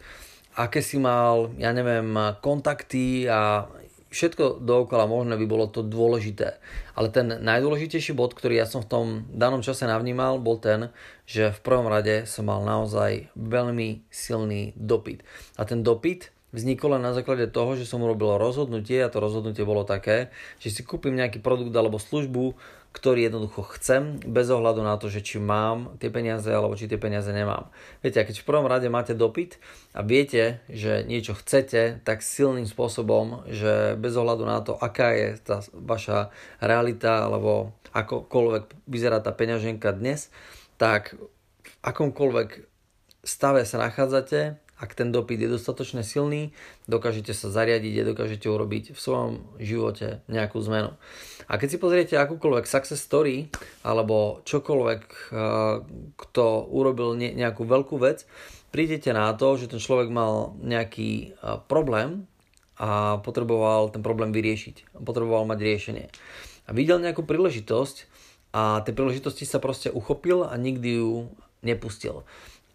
aké 0.56 0.80
si 0.80 1.01
mal, 1.01 1.51
ja 1.58 1.74
neviem, 1.74 2.13
kontakty 2.40 3.28
a 3.28 3.68
všetko 4.12 4.60
dookola 4.62 5.08
možné 5.08 5.39
by 5.39 5.48
bolo 5.48 5.65
to 5.72 5.82
dôležité. 5.82 6.60
Ale 6.94 7.08
ten 7.10 7.32
najdôležitejší 7.32 8.12
bod, 8.12 8.36
ktorý 8.36 8.60
ja 8.60 8.68
som 8.68 8.84
v 8.84 8.91
tom 8.91 9.06
danom 9.32 9.63
čase 9.63 9.88
navnímal, 9.88 10.44
bol 10.44 10.60
ten, 10.60 10.91
že 11.24 11.56
v 11.56 11.60
prvom 11.63 11.88
rade 11.88 12.27
som 12.27 12.51
mal 12.51 12.62
naozaj 12.68 13.32
veľmi 13.39 14.06
silný 14.12 14.75
dopyt. 14.75 15.24
A 15.56 15.63
ten 15.63 15.82
dopyt 15.82 16.30
vzniklo 16.51 16.96
len 16.96 17.03
na 17.03 17.15
základe 17.15 17.48
toho, 17.48 17.75
že 17.79 17.88
som 17.88 18.03
urobil 18.03 18.36
rozhodnutie 18.36 19.00
a 19.03 19.12
to 19.12 19.24
rozhodnutie 19.24 19.63
bolo 19.63 19.88
také, 19.88 20.31
že 20.60 20.72
si 20.72 20.81
kúpim 20.84 21.15
nejaký 21.15 21.39
produkt 21.39 21.72
alebo 21.72 22.00
službu, 22.00 22.55
ktorý 22.91 23.31
jednoducho 23.31 23.63
chcem, 23.79 24.20
bez 24.20 24.51
ohľadu 24.51 24.84
na 24.84 25.00
to, 25.00 25.08
že 25.08 25.24
či 25.24 25.39
mám 25.39 25.96
tie 25.96 26.12
peniaze 26.12 26.51
alebo 26.51 26.75
či 26.75 26.91
tie 26.91 27.00
peniaze 27.00 27.31
nemám. 27.31 27.72
Viete, 28.03 28.20
a 28.20 28.27
keď 28.27 28.43
v 28.43 28.48
prvom 28.51 28.67
rade 28.67 28.91
máte 28.91 29.15
dopyt 29.15 29.63
a 29.96 30.03
viete, 30.03 30.60
že 30.67 31.08
niečo 31.08 31.31
chcete, 31.39 32.03
tak 32.03 32.20
silným 32.20 32.67
spôsobom, 32.67 33.48
že 33.48 33.96
bez 33.96 34.12
ohľadu 34.20 34.43
na 34.43 34.60
to, 34.60 34.75
aká 34.75 35.15
je 35.15 35.39
tá 35.39 35.63
vaša 35.72 36.36
realita 36.60 37.24
alebo 37.24 37.72
akokoľvek 37.96 38.91
vyzerá 38.91 39.24
tá 39.24 39.31
peňaženka 39.31 39.96
dnes, 39.96 40.27
tak 40.75 41.15
v 41.15 41.74
akomkoľvek 41.88 42.67
stave 43.24 43.63
sa 43.63 43.77
nachádzate, 43.79 44.60
ak 44.81 44.97
ten 44.97 45.13
dopyt 45.13 45.45
je 45.45 45.53
dostatočne 45.53 46.01
silný, 46.01 46.57
dokážete 46.89 47.38
sa 47.38 47.53
zariadiť 47.53 48.01
a 48.01 48.07
dokážete 48.09 48.50
urobiť 48.50 48.97
v 48.97 49.00
svojom 49.00 49.33
živote 49.61 50.25
nejakú 50.25 50.57
zmenu. 50.65 50.97
A 51.45 51.61
keď 51.61 51.67
si 51.69 51.77
pozriete 51.77 52.15
akúkoľvek 52.17 52.65
success 52.65 52.97
story 52.97 53.53
alebo 53.85 54.41
čokoľvek, 54.41 55.01
eh, 55.05 55.38
kto 56.17 56.45
urobil 56.73 57.13
nejakú 57.13 57.61
veľkú 57.61 58.01
vec, 58.01 58.25
prídete 58.73 59.13
na 59.13 59.29
to, 59.38 59.53
že 59.61 59.69
ten 59.69 59.77
človek 59.77 60.09
mal 60.09 60.57
nejaký 60.57 61.11
eh, 61.29 61.61
problém 61.69 62.25
a 62.81 63.21
potreboval 63.21 63.93
ten 63.93 64.01
problém 64.01 64.33
vyriešiť. 64.33 64.97
Potreboval 65.05 65.45
mať 65.45 65.59
riešenie. 65.61 66.05
A 66.65 66.73
videl 66.73 66.97
nejakú 66.97 67.21
príležitosť 67.21 68.09
a 68.57 68.81
tej 68.81 68.97
príležitosti 68.97 69.45
sa 69.45 69.61
proste 69.61 69.93
uchopil 69.93 70.41
a 70.41 70.57
nikdy 70.57 70.97
ju 70.97 71.29
nepustil. 71.61 72.25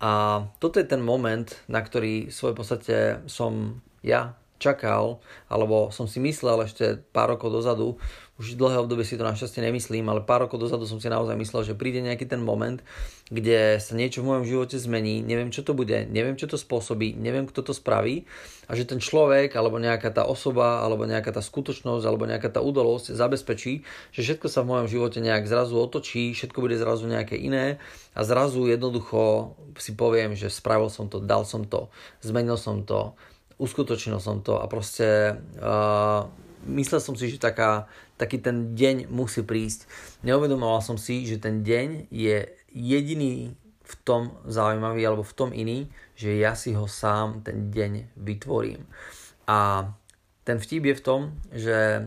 A 0.00 0.44
toto 0.60 0.76
je 0.76 0.86
ten 0.86 1.00
moment, 1.00 1.48
na 1.72 1.80
ktorý 1.80 2.28
v 2.28 2.34
svojej 2.34 2.56
podstate 2.56 2.96
som 3.24 3.80
ja 4.04 4.36
čakal, 4.58 5.20
alebo 5.46 5.92
som 5.92 6.08
si 6.08 6.18
myslel 6.20 6.66
ešte 6.66 7.00
pár 7.12 7.36
rokov 7.36 7.52
dozadu, 7.52 7.96
už 8.36 8.60
dlhé 8.60 8.84
obdobie 8.84 9.00
si 9.00 9.16
to 9.16 9.24
našťastie 9.24 9.64
nemyslím, 9.64 10.12
ale 10.12 10.20
pár 10.20 10.44
rokov 10.44 10.60
dozadu 10.60 10.84
som 10.84 11.00
si 11.00 11.08
naozaj 11.08 11.40
myslel, 11.40 11.72
že 11.72 11.78
príde 11.78 12.04
nejaký 12.04 12.28
ten 12.28 12.44
moment, 12.44 12.84
kde 13.32 13.80
sa 13.80 13.96
niečo 13.96 14.20
v 14.20 14.28
mojom 14.28 14.44
živote 14.44 14.76
zmení, 14.76 15.24
neviem 15.24 15.48
čo 15.48 15.64
to 15.64 15.72
bude, 15.72 16.04
neviem 16.12 16.36
čo 16.36 16.44
to 16.44 16.60
spôsobí, 16.60 17.16
neviem 17.16 17.48
kto 17.48 17.64
to 17.64 17.72
spraví 17.72 18.28
a 18.68 18.76
že 18.76 18.84
ten 18.84 19.00
človek, 19.00 19.56
alebo 19.56 19.80
nejaká 19.80 20.12
tá 20.12 20.28
osoba, 20.28 20.84
alebo 20.84 21.08
nejaká 21.08 21.32
tá 21.32 21.40
skutočnosť, 21.40 22.04
alebo 22.04 22.28
nejaká 22.28 22.52
tá 22.52 22.60
udalosť 22.60 23.16
zabezpečí, 23.16 23.88
že 24.12 24.20
všetko 24.20 24.52
sa 24.52 24.60
v 24.60 24.68
mojom 24.68 24.86
živote 24.92 25.24
nejak 25.24 25.48
zrazu 25.48 25.80
otočí, 25.80 26.36
všetko 26.36 26.60
bude 26.60 26.76
zrazu 26.76 27.08
nejaké 27.08 27.40
iné 27.40 27.80
a 28.12 28.20
zrazu 28.20 28.68
jednoducho 28.68 29.56
si 29.80 29.96
poviem, 29.96 30.36
že 30.36 30.52
spravil 30.52 30.92
som 30.92 31.08
to, 31.08 31.24
dal 31.24 31.48
som 31.48 31.64
to, 31.64 31.88
zmenil 32.20 32.60
som 32.60 32.84
to, 32.84 33.16
uskutočnil 33.56 34.20
som 34.20 34.44
to 34.44 34.60
a 34.60 34.66
proste 34.68 35.36
uh, 35.60 36.28
myslel 36.68 37.00
som 37.00 37.14
si, 37.16 37.32
že 37.32 37.40
taká, 37.40 37.88
taký 38.20 38.42
ten 38.42 38.76
deň 38.76 39.08
musí 39.08 39.40
prísť. 39.46 39.88
Neuvedomoval 40.26 40.82
som 40.84 40.96
si, 41.00 41.24
že 41.24 41.40
ten 41.40 41.64
deň 41.64 42.10
je 42.12 42.44
jediný 42.74 43.56
v 43.86 43.94
tom 44.02 44.34
zaujímavý 44.44 45.06
alebo 45.06 45.22
v 45.22 45.36
tom 45.36 45.50
iný, 45.54 45.86
že 46.18 46.34
ja 46.34 46.58
si 46.58 46.74
ho 46.74 46.90
sám 46.90 47.46
ten 47.46 47.70
deň 47.70 48.18
vytvorím. 48.18 48.82
A 49.46 49.88
ten 50.42 50.58
vtip 50.58 50.90
je 50.90 50.98
v 50.98 51.04
tom, 51.04 51.20
že 51.54 52.02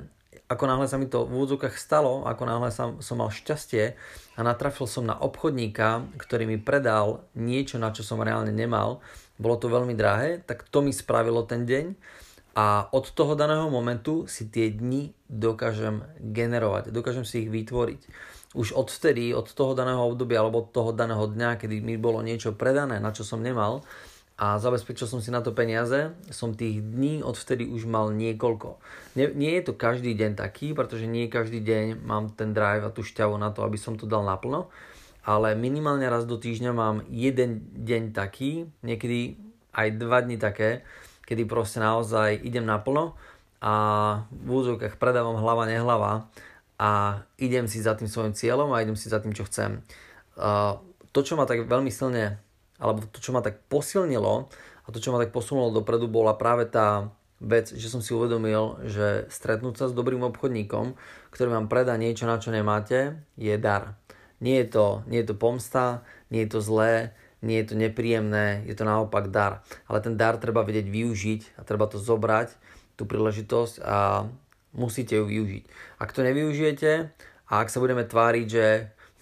ako 0.50 0.66
náhle 0.66 0.90
sa 0.90 0.98
mi 0.98 1.06
to 1.06 1.30
v 1.30 1.34
úvodzovkách 1.40 1.78
stalo, 1.78 2.26
ako 2.26 2.44
náhle 2.50 2.74
som, 2.74 2.98
som 3.06 3.22
mal 3.22 3.30
šťastie 3.30 3.94
a 4.34 4.40
natrafil 4.42 4.90
som 4.90 5.06
na 5.06 5.14
obchodníka, 5.14 6.10
ktorý 6.18 6.50
mi 6.50 6.58
predal 6.58 7.22
niečo, 7.38 7.78
na 7.78 7.94
čo 7.94 8.02
som 8.02 8.18
reálne 8.20 8.50
nemal, 8.50 9.00
bolo 9.40 9.56
to 9.56 9.72
veľmi 9.72 9.96
drahé, 9.96 10.44
tak 10.44 10.68
to 10.68 10.84
mi 10.84 10.92
spravilo 10.92 11.48
ten 11.48 11.64
deň 11.64 11.86
a 12.60 12.92
od 12.92 13.16
toho 13.16 13.40
daného 13.40 13.72
momentu 13.72 14.28
si 14.28 14.52
tie 14.52 14.68
dni 14.68 15.16
dokážem 15.32 16.04
generovať, 16.20 16.92
dokážem 16.92 17.24
si 17.24 17.48
ich 17.48 17.50
vytvoriť. 17.50 18.02
Už 18.58 18.76
odvtedy, 18.76 19.32
od 19.32 19.48
toho 19.48 19.78
daného 19.78 20.02
obdobia 20.04 20.42
alebo 20.44 20.66
od 20.66 20.74
toho 20.74 20.92
daného 20.92 21.24
dňa, 21.24 21.56
kedy 21.62 21.80
mi 21.80 21.96
bolo 21.96 22.20
niečo 22.20 22.52
predané, 22.52 23.00
na 23.00 23.16
čo 23.16 23.24
som 23.24 23.40
nemal 23.40 23.86
a 24.40 24.56
zabezpečil 24.56 25.04
som 25.04 25.20
si 25.20 25.36
na 25.36 25.44
to 25.44 25.52
peniaze, 25.52 26.16
som 26.32 26.56
tých 26.56 26.80
dní 26.80 27.20
odvtedy 27.20 27.68
už 27.68 27.84
mal 27.86 28.10
niekoľko. 28.16 28.80
Nie, 29.20 29.36
nie 29.36 29.52
je 29.60 29.68
to 29.68 29.74
každý 29.76 30.16
deň 30.16 30.40
taký, 30.40 30.72
pretože 30.72 31.12
nie 31.12 31.28
každý 31.28 31.60
deň 31.60 32.02
mám 32.08 32.32
ten 32.32 32.56
drive 32.56 32.88
a 32.88 32.94
tú 32.96 33.04
šťavu 33.04 33.36
na 33.36 33.52
to, 33.52 33.68
aby 33.68 33.76
som 33.76 34.00
to 34.00 34.08
dal 34.08 34.24
naplno, 34.24 34.72
ale 35.24 35.56
minimálne 35.56 36.08
raz 36.08 36.24
do 36.24 36.40
týždňa 36.40 36.72
mám 36.72 37.04
jeden 37.12 37.68
deň 37.76 38.16
taký, 38.16 38.70
niekedy 38.82 39.36
aj 39.76 39.88
dva 40.00 40.20
dni 40.24 40.40
také, 40.40 40.84
kedy 41.30 41.46
proste 41.46 41.78
naozaj 41.78 42.42
idem 42.42 42.66
naplno 42.66 43.14
a 43.62 43.74
v 44.32 44.50
úzovkách 44.50 44.98
predávam 44.98 45.38
hlava, 45.38 45.70
nehlava 45.70 46.32
a 46.80 47.22
idem 47.38 47.68
si 47.68 47.84
za 47.84 47.94
tým 47.94 48.08
svojim 48.08 48.34
cieľom 48.34 48.72
a 48.72 48.82
idem 48.82 48.96
si 48.96 49.12
za 49.12 49.20
tým, 49.20 49.36
čo 49.36 49.46
chcem. 49.46 49.84
To, 51.10 51.20
čo 51.20 51.36
ma 51.36 51.44
tak 51.44 51.68
veľmi 51.68 51.92
silne, 51.92 52.40
alebo 52.80 53.04
to, 53.12 53.20
čo 53.20 53.36
ma 53.36 53.44
tak 53.44 53.60
posilnilo 53.68 54.48
a 54.84 54.88
to, 54.90 54.98
čo 55.04 55.12
ma 55.12 55.20
tak 55.20 55.36
posunulo 55.36 55.76
dopredu, 55.76 56.08
bola 56.08 56.34
práve 56.40 56.66
tá 56.66 57.12
vec, 57.44 57.72
že 57.72 57.92
som 57.92 58.04
si 58.04 58.16
uvedomil, 58.16 58.84
že 58.88 59.28
stretnúť 59.32 59.76
sa 59.76 59.86
s 59.88 59.96
dobrým 59.96 60.24
obchodníkom, 60.28 60.96
ktorý 61.32 61.50
vám 61.56 61.68
predá 61.72 61.96
niečo, 62.00 62.28
na 62.28 62.40
čo 62.40 62.52
nemáte, 62.52 63.20
je 63.40 63.56
dar. 63.60 63.96
Nie 64.40 64.64
je 64.64 64.68
to, 64.72 64.88
nie 65.08 65.20
je 65.20 65.28
to 65.32 65.36
pomsta, 65.36 66.04
nie 66.32 66.48
je 66.48 66.56
to 66.56 66.60
zlé, 66.64 67.12
nie 67.40 67.60
je 67.64 67.72
to 67.72 67.76
nepríjemné, 67.80 68.64
je 68.68 68.76
to 68.76 68.84
naopak 68.84 69.32
dar. 69.32 69.64
Ale 69.88 70.04
ten 70.04 70.20
dar 70.20 70.36
treba 70.40 70.64
vedieť 70.64 70.88
využiť 70.88 71.42
a 71.60 71.64
treba 71.64 71.88
to 71.88 72.00
zobrať, 72.00 72.56
tú 73.00 73.08
príležitosť 73.08 73.80
a 73.84 74.28
musíte 74.76 75.16
ju 75.16 75.24
využiť. 75.24 75.64
Ak 76.04 76.12
to 76.12 76.24
nevyužijete 76.24 76.92
a 77.48 77.54
ak 77.64 77.72
sa 77.72 77.80
budeme 77.80 78.04
tváriť, 78.04 78.46
že 78.48 78.66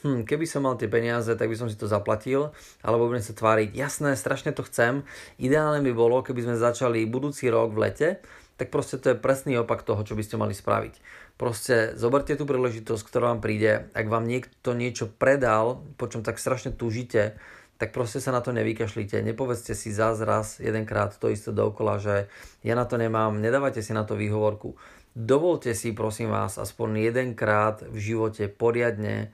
hm, 0.01 0.25
keby 0.25 0.45
som 0.49 0.65
mal 0.65 0.81
tie 0.81 0.89
peniaze, 0.89 1.29
tak 1.29 1.45
by 1.45 1.55
som 1.55 1.69
si 1.69 1.77
to 1.77 1.85
zaplatil, 1.85 2.49
alebo 2.81 3.05
budem 3.05 3.21
sa 3.21 3.37
tváriť, 3.37 3.77
jasné, 3.77 4.17
strašne 4.17 4.49
to 4.51 4.65
chcem, 4.65 5.05
ideálne 5.37 5.85
by 5.85 5.93
bolo, 5.93 6.25
keby 6.25 6.41
sme 6.41 6.55
začali 6.57 7.05
budúci 7.05 7.53
rok 7.53 7.77
v 7.77 7.81
lete, 7.85 8.09
tak 8.57 8.73
proste 8.73 8.97
to 8.97 9.13
je 9.13 9.21
presný 9.21 9.61
opak 9.61 9.85
toho, 9.85 10.01
čo 10.01 10.17
by 10.17 10.25
ste 10.25 10.41
mali 10.41 10.57
spraviť. 10.57 10.97
Proste 11.37 11.93
zoberte 11.93 12.33
tú 12.33 12.49
príležitosť, 12.49 13.03
ktorá 13.05 13.29
vám 13.33 13.45
príde, 13.45 13.93
ak 13.93 14.09
vám 14.09 14.25
niekto 14.25 14.73
niečo 14.73 15.05
predal, 15.05 15.85
po 16.01 16.09
čom 16.09 16.25
tak 16.25 16.41
strašne 16.41 16.73
túžite, 16.73 17.37
tak 17.77 17.93
proste 17.93 18.17
sa 18.17 18.33
na 18.33 18.41
to 18.41 18.49
nevykašlite. 18.57 19.21
Nepovedzte 19.21 19.77
si 19.77 19.93
zázraz 19.93 20.57
jedenkrát 20.57 21.13
to 21.13 21.29
isté 21.29 21.53
dokola, 21.53 22.01
že 22.01 22.25
ja 22.65 22.73
na 22.73 22.89
to 22.89 22.97
nemám, 22.97 23.37
nedávajte 23.37 23.85
si 23.85 23.93
na 23.93 24.01
to 24.01 24.17
výhovorku. 24.17 24.73
Dovolte 25.13 25.77
si, 25.77 25.93
prosím 25.93 26.33
vás, 26.33 26.57
aspoň 26.57 27.09
jedenkrát 27.13 27.85
v 27.85 27.97
živote 28.01 28.49
poriadne 28.49 29.29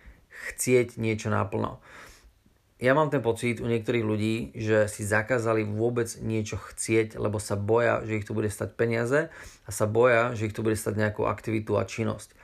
chcieť 0.51 1.00
niečo 1.00 1.31
naplno. 1.31 1.79
Ja 2.84 2.92
mám 2.92 3.08
ten 3.08 3.24
pocit 3.24 3.63
u 3.63 3.68
niektorých 3.72 4.04
ľudí, 4.04 4.36
že 4.60 4.92
si 4.92 5.08
zakázali 5.08 5.63
vôbec 5.63 6.12
niečo 6.20 6.60
chcieť, 6.60 7.16
lebo 7.16 7.40
sa 7.40 7.56
boja, 7.56 8.04
že 8.04 8.20
ich 8.20 8.28
to 8.28 8.36
bude 8.36 8.52
stať 8.52 8.75
peniaze 8.75 9.32
a 9.63 9.70
sa 9.72 9.88
boja, 9.88 10.36
že 10.36 10.52
ich 10.52 10.56
to 10.56 10.68
bude 10.68 10.75
stať 10.75 11.00
nejakú 11.00 11.24
aktivitu 11.24 11.80
a 11.80 11.88
činnosť. 11.88 12.36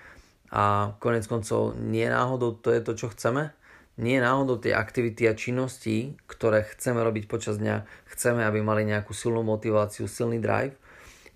A 0.55 0.96
konec 1.03 1.27
koncov 1.27 1.75
nie 1.75 2.08
náhodou 2.08 2.55
to 2.55 2.72
je 2.72 2.79
to, 2.79 2.96
čo 2.96 3.12
chceme? 3.12 3.51
nie 4.00 4.15
náhodou 4.24 4.55
tie 4.55 4.72
aktivity 4.72 5.27
a 5.27 5.36
činnosti, 5.36 6.15
ktoré 6.24 6.63
chceme 6.63 7.03
robiť 7.03 7.27
počas 7.27 7.60
dňa, 7.60 8.08
chceme, 8.15 8.48
aby 8.48 8.63
mali 8.63 8.88
nejakú 8.88 9.12
silnú 9.12 9.43
motiváciu, 9.43 10.08
silný 10.08 10.39
drive. 10.39 10.79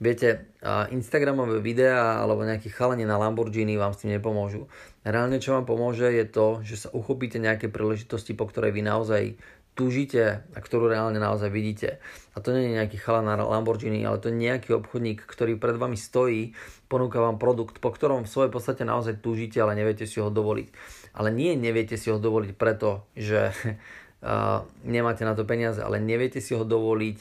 Viete, 0.03 0.51
Instagramové 0.91 1.63
videá 1.63 2.19
alebo 2.19 2.43
nejaké 2.43 2.67
chalenie 2.67 3.07
na 3.07 3.15
Lamborghini 3.15 3.79
vám 3.79 3.95
s 3.95 4.03
tým 4.03 4.11
nepomôžu. 4.19 4.67
Reálne 5.07 5.39
čo 5.39 5.55
vám 5.55 5.63
pomôže 5.63 6.11
je 6.11 6.27
to, 6.27 6.59
že 6.59 6.75
sa 6.75 6.89
uchopíte 6.91 7.39
nejaké 7.39 7.71
príležitosti, 7.71 8.35
po 8.35 8.43
ktorej 8.51 8.75
vy 8.75 8.83
naozaj 8.83 9.39
túžite 9.79 10.43
a 10.43 10.59
ktorú 10.59 10.91
reálne 10.91 11.23
naozaj 11.23 11.47
vidíte. 11.47 12.03
A 12.35 12.43
to 12.43 12.51
nie 12.51 12.67
je 12.67 12.77
nejaký 12.83 12.99
chalan 12.99 13.31
na 13.31 13.39
Lamborghini, 13.39 14.03
ale 14.03 14.19
to 14.19 14.27
je 14.27 14.43
nejaký 14.43 14.75
obchodník, 14.75 15.23
ktorý 15.23 15.55
pred 15.55 15.79
vami 15.79 15.95
stojí, 15.95 16.51
ponúka 16.91 17.23
vám 17.23 17.39
produkt, 17.39 17.79
po 17.79 17.87
ktorom 17.87 18.27
v 18.27 18.33
svojej 18.35 18.51
podstate 18.51 18.83
naozaj 18.83 19.23
túžite, 19.23 19.63
ale 19.63 19.79
neviete 19.79 20.03
si 20.03 20.19
ho 20.19 20.27
dovoliť. 20.27 20.67
Ale 21.15 21.31
nie 21.31 21.55
neviete 21.55 21.95
si 21.95 22.11
ho 22.11 22.19
dovoliť 22.19 22.51
preto, 22.59 23.07
že 23.15 23.49
uh, 23.55 24.67
nemáte 24.83 25.23
na 25.23 25.31
to 25.31 25.47
peniaze, 25.47 25.79
ale 25.79 26.03
neviete 26.03 26.43
si 26.43 26.51
ho 26.59 26.67
dovoliť 26.67 27.17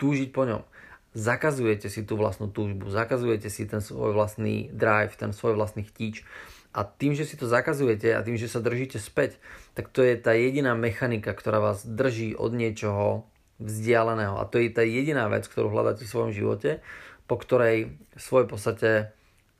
túžiť 0.00 0.32
po 0.32 0.48
ňom. 0.48 0.71
Zakazujete 1.12 1.92
si 1.92 2.08
tú 2.08 2.16
vlastnú 2.16 2.48
túžbu, 2.48 2.88
zakazujete 2.88 3.52
si 3.52 3.68
ten 3.68 3.84
svoj 3.84 4.16
vlastný 4.16 4.72
drive, 4.72 5.12
ten 5.20 5.36
svoj 5.36 5.60
vlastný 5.60 5.84
chtíč 5.84 6.24
a 6.72 6.88
tým, 6.88 7.12
že 7.12 7.28
si 7.28 7.36
to 7.36 7.44
zakazujete 7.44 8.16
a 8.16 8.24
tým, 8.24 8.40
že 8.40 8.48
sa 8.48 8.64
držíte 8.64 8.96
späť, 8.96 9.36
tak 9.76 9.92
to 9.92 10.00
je 10.00 10.16
tá 10.16 10.32
jediná 10.32 10.72
mechanika, 10.72 11.36
ktorá 11.36 11.60
vás 11.60 11.84
drží 11.84 12.32
od 12.32 12.56
niečoho 12.56 13.28
vzdialeného. 13.60 14.40
A 14.40 14.48
to 14.48 14.56
je 14.56 14.72
tá 14.72 14.80
jediná 14.80 15.28
vec, 15.28 15.44
ktorú 15.44 15.68
hľadáte 15.68 16.08
v 16.08 16.12
svojom 16.12 16.32
živote, 16.32 16.80
po 17.28 17.36
ktorej 17.36 18.00
v 18.16 18.20
svojej 18.20 18.48
podstate 18.48 18.90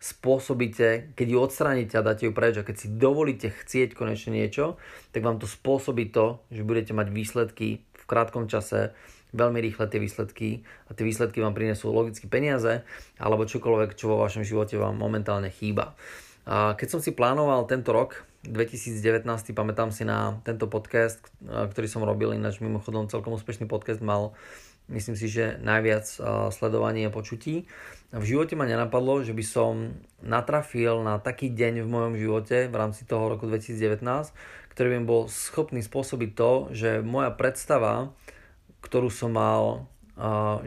spôsobíte, 0.02 1.14
keď 1.14 1.26
ju 1.30 1.38
odstránite 1.38 1.94
a 1.94 2.02
dáte 2.02 2.26
ju 2.26 2.34
preč 2.34 2.58
a 2.58 2.66
keď 2.66 2.76
si 2.80 2.88
dovolíte 2.90 3.54
chcieť 3.54 3.94
konečne 3.94 4.34
niečo, 4.34 4.80
tak 5.14 5.22
vám 5.22 5.38
to 5.38 5.46
spôsobí 5.46 6.10
to, 6.10 6.42
že 6.50 6.66
budete 6.66 6.90
mať 6.90 7.12
výsledky 7.12 7.86
v 7.86 8.04
krátkom 8.08 8.50
čase, 8.50 8.96
veľmi 9.32 9.58
rýchle 9.64 9.88
tie 9.88 10.00
výsledky 10.00 10.48
a 10.88 10.96
tie 10.96 11.04
výsledky 11.04 11.40
vám 11.40 11.56
prinesú 11.56 11.92
logicky 11.92 12.28
peniaze 12.28 12.84
alebo 13.16 13.48
čokoľvek, 13.48 13.96
čo 13.96 14.12
vo 14.12 14.20
vašom 14.22 14.44
živote 14.44 14.80
vám 14.80 14.96
momentálne 14.96 15.48
chýba. 15.48 15.96
A 16.48 16.76
keď 16.76 16.98
som 16.98 17.00
si 17.00 17.12
plánoval 17.12 17.66
tento 17.66 17.92
rok, 17.92 18.24
2019, 18.42 19.22
pamätám 19.54 19.94
si 19.94 20.02
na 20.02 20.42
tento 20.42 20.66
podcast, 20.66 21.22
ktorý 21.46 21.86
som 21.86 22.02
robil, 22.02 22.34
ináč 22.34 22.58
mimochodom 22.58 23.06
celkom 23.06 23.38
úspešný 23.38 23.70
podcast 23.70 24.02
mal 24.02 24.34
myslím 24.90 25.14
si, 25.14 25.30
že 25.30 25.62
najviac 25.62 26.04
sledovaní 26.50 27.06
a 27.06 27.14
počutí. 27.14 27.70
V 28.12 28.24
živote 28.26 28.58
ma 28.58 28.68
nenapadlo, 28.68 29.24
že 29.24 29.32
by 29.32 29.44
som 29.46 29.96
natrafil 30.20 31.00
na 31.00 31.22
taký 31.22 31.48
deň 31.48 31.86
v 31.86 31.88
mojom 31.88 32.14
živote 32.18 32.66
v 32.68 32.74
rámci 32.76 33.06
toho 33.08 33.30
roku 33.30 33.46
2019, 33.48 34.02
ktorý 34.74 34.88
by 34.98 34.98
bol 35.06 35.22
schopný 35.30 35.80
spôsobiť 35.80 36.30
to, 36.36 36.50
že 36.74 36.90
moja 37.00 37.32
predstava, 37.32 38.12
ktorú 38.82 39.08
som 39.08 39.32
mal, 39.32 39.86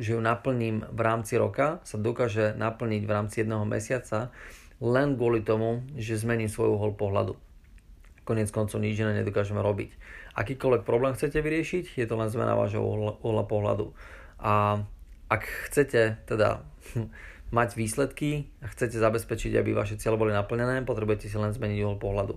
že 0.02 0.18
ju 0.18 0.20
naplním 0.24 0.82
v 0.90 1.02
rámci 1.04 1.38
roka, 1.38 1.84
sa 1.86 2.02
dokáže 2.02 2.58
naplniť 2.58 3.04
v 3.06 3.12
rámci 3.12 3.36
jedného 3.46 3.64
mesiaca 3.68 4.34
len 4.84 5.16
kvôli 5.16 5.40
tomu, 5.46 5.88
že 5.96 6.20
zmením 6.20 6.52
svoj 6.52 6.76
uhol 6.76 7.00
pohľadu. 7.00 7.40
Konec 8.26 8.50
koncov 8.50 8.82
nič 8.82 8.98
iné 8.98 9.14
nedokážeme 9.22 9.62
robiť. 9.62 9.94
Akýkoľvek 10.36 10.84
problém 10.84 11.14
chcete 11.14 11.40
vyriešiť, 11.40 11.96
je 11.96 12.06
to 12.10 12.16
len 12.18 12.28
zmena 12.28 12.58
vášho 12.58 12.82
uhla 13.22 13.46
pohľadu. 13.46 13.94
A 14.42 14.84
ak 15.30 15.42
chcete 15.70 16.20
teda 16.28 16.66
mať 17.56 17.70
výsledky 17.78 18.50
a 18.60 18.68
chcete 18.68 18.98
zabezpečiť, 18.98 19.56
aby 19.56 19.72
vaše 19.72 19.96
cieľe 19.96 20.20
boli 20.20 20.34
naplnené, 20.36 20.84
potrebujete 20.84 21.30
si 21.30 21.38
len 21.38 21.54
zmeniť 21.54 21.80
uhol 21.86 21.98
pohľadu. 22.02 22.36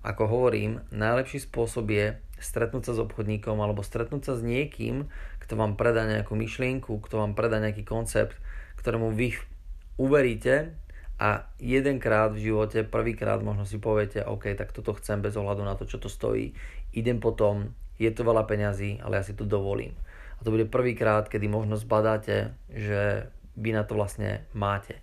Ako 0.00 0.24
hovorím, 0.24 0.80
najlepší 0.88 1.44
spôsob 1.44 1.92
je 1.92 2.16
stretnúť 2.40 2.88
sa 2.88 2.92
s 2.96 3.02
obchodníkom 3.04 3.60
alebo 3.60 3.84
stretnúť 3.84 4.32
sa 4.32 4.34
s 4.36 4.40
niekým, 4.40 5.12
kto 5.44 5.60
vám 5.60 5.76
predá 5.76 6.08
nejakú 6.08 6.32
myšlienku, 6.32 7.04
kto 7.04 7.20
vám 7.20 7.36
predá 7.36 7.60
nejaký 7.60 7.84
koncept, 7.84 8.32
ktorému 8.80 9.12
vy 9.12 9.36
uveríte 10.00 10.72
a 11.20 11.44
jedenkrát 11.60 12.32
v 12.32 12.48
živote, 12.48 12.80
prvýkrát 12.80 13.44
možno 13.44 13.68
si 13.68 13.76
poviete, 13.76 14.24
OK, 14.24 14.56
tak 14.56 14.72
toto 14.72 14.96
chcem 14.96 15.20
bez 15.20 15.36
ohľadu 15.36 15.68
na 15.68 15.76
to, 15.76 15.84
čo 15.84 16.00
to 16.00 16.08
stojí, 16.08 16.56
idem 16.96 17.20
potom, 17.20 17.76
je 18.00 18.08
to 18.08 18.24
veľa 18.24 18.48
peňazí, 18.48 19.04
ale 19.04 19.20
ja 19.20 19.24
si 19.28 19.36
to 19.36 19.44
dovolím. 19.44 19.92
A 20.40 20.48
to 20.48 20.48
bude 20.48 20.72
prvýkrát, 20.72 21.28
kedy 21.28 21.44
možno 21.44 21.76
zbadáte, 21.76 22.56
že 22.72 23.28
vy 23.52 23.76
na 23.76 23.84
to 23.84 23.92
vlastne 24.00 24.48
máte. 24.56 24.96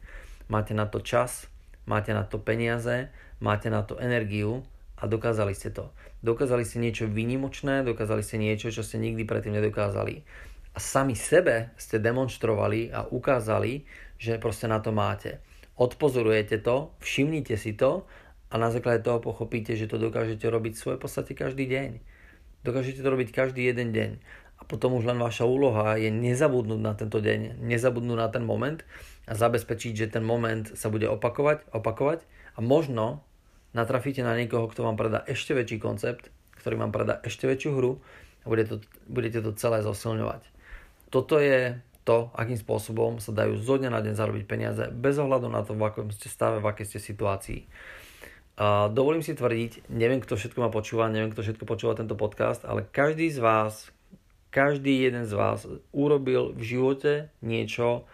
Máte 0.50 0.74
na 0.74 0.90
to 0.90 1.06
čas, 1.06 1.46
máte 1.86 2.18
na 2.18 2.26
to 2.26 2.42
peniaze, 2.42 3.14
máte 3.38 3.70
na 3.70 3.86
to 3.86 4.02
energiu 4.02 4.66
a 4.98 5.04
dokázali 5.06 5.54
ste 5.54 5.70
to. 5.70 5.94
Dokázali 6.26 6.66
ste 6.66 6.82
niečo 6.82 7.06
výnimočné, 7.06 7.86
dokázali 7.86 8.26
ste 8.26 8.42
niečo, 8.42 8.74
čo 8.74 8.82
ste 8.82 8.98
nikdy 8.98 9.24
predtým 9.24 9.54
nedokázali. 9.54 10.26
A 10.74 10.78
sami 10.82 11.14
sebe 11.14 11.74
ste 11.78 12.02
demonstrovali 12.02 12.90
a 12.94 13.06
ukázali, 13.10 13.86
že 14.18 14.42
proste 14.42 14.66
na 14.66 14.82
to 14.82 14.90
máte. 14.94 15.42
Odpozorujete 15.78 16.62
to, 16.66 16.98
všimnite 17.02 17.54
si 17.58 17.78
to 17.78 18.10
a 18.50 18.58
na 18.58 18.74
základe 18.74 19.06
toho 19.06 19.22
pochopíte, 19.22 19.78
že 19.78 19.86
to 19.86 20.02
dokážete 20.02 20.50
robiť 20.50 20.74
v 20.74 20.82
svojej 20.82 21.00
podstate 21.02 21.34
každý 21.38 21.70
deň. 21.70 22.02
Dokážete 22.66 23.06
to 23.06 23.10
robiť 23.14 23.30
každý 23.30 23.70
jeden 23.70 23.94
deň 23.94 24.12
a 24.58 24.62
potom 24.66 24.98
už 24.98 25.06
len 25.06 25.22
vaša 25.22 25.46
úloha 25.46 26.02
je 26.02 26.10
nezabudnúť 26.10 26.82
na 26.82 26.98
tento 26.98 27.22
deň, 27.22 27.62
nezabudnúť 27.62 28.18
na 28.18 28.30
ten 28.34 28.42
moment 28.42 28.82
a 29.30 29.38
zabezpečiť, 29.38 29.94
že 29.94 30.18
ten 30.18 30.26
moment 30.26 30.66
sa 30.74 30.90
bude 30.90 31.06
opakovať, 31.06 31.70
opakovať 31.70 32.26
a 32.58 32.60
možno 32.66 33.22
natrafíte 33.78 34.26
na 34.26 34.34
niekoho, 34.34 34.66
kto 34.66 34.82
vám 34.82 34.98
predá 34.98 35.22
ešte 35.30 35.54
väčší 35.54 35.78
koncept, 35.78 36.34
ktorý 36.58 36.82
vám 36.82 36.90
predá 36.90 37.22
ešte 37.22 37.46
väčšiu 37.46 37.72
hru 37.78 38.02
a 38.42 38.46
bude 38.50 38.66
to, 38.66 38.76
budete 39.06 39.46
to 39.46 39.54
celé 39.54 39.86
zosilňovať. 39.86 40.42
Toto 41.14 41.38
je 41.38 41.78
to, 42.04 42.32
akým 42.34 42.58
spôsobom 42.58 43.20
sa 43.22 43.36
dajú 43.36 43.60
zo 43.60 43.76
dňa 43.78 43.94
na 43.94 44.02
deň 44.02 44.14
zarobiť 44.16 44.44
peniaze 44.48 44.84
bez 44.90 45.20
ohľadu 45.22 45.48
na 45.52 45.62
to, 45.62 45.78
v 45.78 45.86
akom 45.86 46.10
ste 46.10 46.32
stave, 46.32 46.64
v 46.64 46.68
akej 46.68 46.88
ste 46.88 47.00
situácii. 47.00 47.68
A 48.58 48.90
dovolím 48.90 49.22
si 49.22 49.38
tvrdiť, 49.38 49.92
neviem 49.94 50.18
kto 50.18 50.34
všetko 50.34 50.60
ma 50.66 50.74
počúva, 50.74 51.14
neviem 51.14 51.30
kto 51.30 51.46
všetko 51.46 51.70
počúva 51.70 51.94
tento 51.94 52.18
podcast, 52.18 52.66
ale 52.66 52.90
každý 52.90 53.30
z 53.30 53.38
vás, 53.38 53.94
každý 54.50 55.06
jeden 55.06 55.30
z 55.30 55.34
vás 55.38 55.70
urobil 55.94 56.58
v 56.58 56.64
živote 56.66 57.14
niečo 57.46 58.10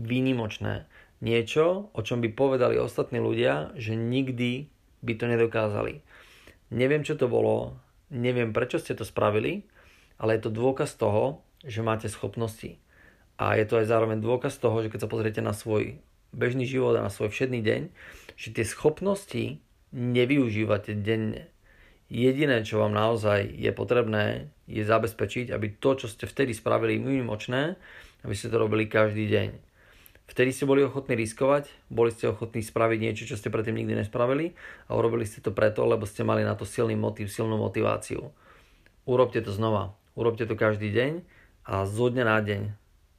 výnimočné. 0.00 0.88
Niečo, 1.20 1.92
o 1.92 2.00
čom 2.00 2.24
by 2.24 2.32
povedali 2.32 2.80
ostatní 2.80 3.20
ľudia, 3.20 3.76
že 3.76 3.92
nikdy 3.92 4.72
by 5.04 5.12
to 5.20 5.24
nedokázali. 5.28 6.00
Neviem, 6.72 7.04
čo 7.04 7.16
to 7.16 7.28
bolo, 7.28 7.76
neviem, 8.08 8.56
prečo 8.56 8.80
ste 8.80 8.96
to 8.96 9.04
spravili, 9.04 9.68
ale 10.16 10.36
je 10.36 10.48
to 10.48 10.56
dôkaz 10.56 10.96
toho, 10.96 11.44
že 11.60 11.84
máte 11.84 12.08
schopnosti. 12.08 12.80
A 13.36 13.56
je 13.56 13.68
to 13.68 13.80
aj 13.80 13.88
zároveň 13.88 14.20
dôkaz 14.20 14.56
toho, 14.56 14.80
že 14.80 14.88
keď 14.88 15.04
sa 15.04 15.12
pozriete 15.12 15.40
na 15.44 15.52
svoj 15.52 16.00
bežný 16.32 16.64
život 16.64 16.96
a 16.96 17.04
na 17.04 17.12
svoj 17.12 17.32
všedný 17.32 17.60
deň, 17.60 17.82
že 18.36 18.54
tie 18.56 18.64
schopnosti 18.64 19.60
nevyužívate 19.92 20.96
denne. 20.96 21.50
Jediné, 22.10 22.66
čo 22.66 22.82
vám 22.82 22.96
naozaj 22.96 23.54
je 23.54 23.70
potrebné, 23.70 24.50
je 24.66 24.82
zabezpečiť, 24.82 25.54
aby 25.54 25.78
to, 25.78 25.94
čo 25.94 26.06
ste 26.10 26.26
vtedy 26.26 26.56
spravili 26.56 26.98
mimočné, 26.98 27.78
aby 28.26 28.34
ste 28.34 28.50
to 28.50 28.58
robili 28.58 28.90
každý 28.90 29.30
deň. 29.30 29.69
Vtedy 30.30 30.54
ste 30.54 30.62
boli 30.62 30.86
ochotní 30.86 31.18
riskovať, 31.18 31.66
boli 31.90 32.14
ste 32.14 32.30
ochotní 32.30 32.62
spraviť 32.62 32.98
niečo, 33.02 33.26
čo 33.26 33.34
ste 33.34 33.50
predtým 33.50 33.74
nikdy 33.82 33.98
nespravili 33.98 34.54
a 34.86 34.94
urobili 34.94 35.26
ste 35.26 35.42
to 35.42 35.50
preto, 35.50 35.82
lebo 35.82 36.06
ste 36.06 36.22
mali 36.22 36.46
na 36.46 36.54
to 36.54 36.62
silný 36.62 36.94
motiv, 36.94 37.26
silnú 37.26 37.58
motiváciu. 37.58 38.30
Urobte 39.10 39.42
to 39.42 39.50
znova. 39.50 39.98
Urobte 40.14 40.46
to 40.46 40.54
každý 40.54 40.94
deň 40.94 41.26
a 41.66 41.82
zo 41.82 42.06
dňa 42.14 42.24
na 42.30 42.38
deň 42.38 42.62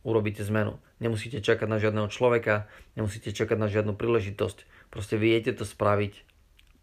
urobíte 0.07 0.39
zmenu. 0.47 0.79
Nemusíte 1.03 1.43
čakať 1.43 1.67
na 1.67 1.83
žiadneho 1.83 2.07
človeka, 2.07 2.71
nemusíte 2.95 3.35
čakať 3.35 3.57
na 3.59 3.67
žiadnu 3.67 3.99
príležitosť. 3.99 4.87
Proste 4.87 5.19
viete 5.19 5.51
to 5.51 5.67
spraviť 5.67 6.13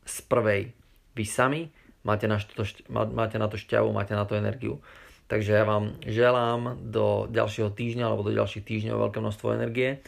z 0.04 0.16
prvej. 0.28 0.76
Vy 1.16 1.24
sami 1.24 1.72
máte 2.04 2.28
na 2.28 3.48
to 3.48 3.56
šťavu, 3.56 3.88
máte 3.96 4.12
na 4.12 4.24
to 4.28 4.36
energiu. 4.36 4.84
Takže 5.28 5.52
ja 5.52 5.64
vám 5.68 5.92
želám 6.08 6.80
do 6.88 7.28
ďalšieho 7.28 7.68
týždňa 7.68 8.08
alebo 8.08 8.24
do 8.24 8.32
ďalších 8.32 8.64
týždňov 8.64 8.96
veľké 9.08 9.18
množstvo 9.20 9.46
energie. 9.52 10.00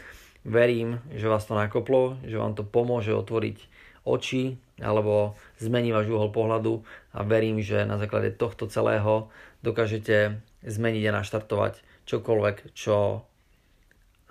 Verím, 0.48 1.04
že 1.12 1.28
vás 1.28 1.44
to 1.44 1.52
nakoplo, 1.52 2.16
že 2.24 2.40
vám 2.40 2.56
to 2.56 2.64
pomôže 2.64 3.12
otvoriť 3.12 3.68
oči 4.08 4.56
alebo 4.80 5.36
zmení 5.60 5.92
váš 5.92 6.08
uhol 6.08 6.32
pohľadu 6.32 6.80
a 7.12 7.20
verím, 7.20 7.60
že 7.60 7.84
na 7.84 8.00
základe 8.00 8.32
tohto 8.32 8.64
celého 8.64 9.28
dokážete 9.60 10.40
zmeniť 10.64 11.04
a 11.12 11.16
naštartovať 11.20 11.84
čokoľvek, 12.08 12.72
čo 12.72 13.28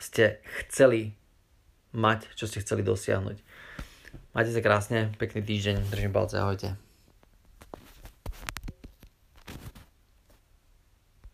ste 0.01 0.41
chceli 0.65 1.13
mať, 1.93 2.33
čo 2.33 2.49
ste 2.49 2.65
chceli 2.65 2.81
dosiahnuť. 2.81 3.37
Majte 4.33 4.51
sa 4.53 4.61
krásne, 4.65 5.13
pekný 5.21 5.45
týždeň, 5.45 5.89
držím 5.93 6.13
palce, 6.13 6.41
ahojte. 6.41 6.88